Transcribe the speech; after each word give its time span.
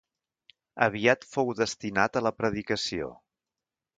Aviat 0.85 1.27
fou 1.35 1.51
destinat 1.59 2.19
a 2.21 2.25
la 2.29 2.33
predicació. 2.39 3.13